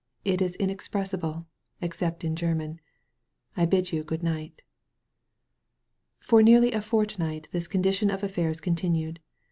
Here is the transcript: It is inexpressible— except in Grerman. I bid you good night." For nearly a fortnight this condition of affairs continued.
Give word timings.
It 0.25 0.41
is 0.41 0.55
inexpressible— 0.55 1.45
except 1.87 2.23
in 2.23 2.33
Grerman. 2.33 2.79
I 3.55 3.67
bid 3.67 3.91
you 3.91 4.03
good 4.03 4.23
night." 4.23 4.63
For 6.17 6.41
nearly 6.41 6.71
a 6.71 6.81
fortnight 6.81 7.47
this 7.51 7.67
condition 7.67 8.09
of 8.09 8.23
affairs 8.23 8.61
continued. 8.61 9.19